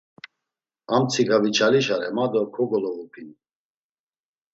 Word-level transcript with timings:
Ar 0.93 0.99
mtsika 1.03 1.37
viçalişare 1.43 2.09
ma 2.15 2.25
do 2.31 2.41
kogolovupini. 2.53 3.35